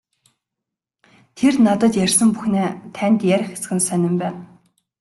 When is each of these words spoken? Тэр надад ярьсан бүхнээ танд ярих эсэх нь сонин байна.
Тэр 1.37 1.53
надад 1.65 1.93
ярьсан 2.03 2.29
бүхнээ 2.33 2.69
танд 2.95 3.19
ярих 3.35 3.49
эсэх 3.55 3.71
нь 3.75 3.85
сонин 3.87 4.15
байна. 4.21 4.39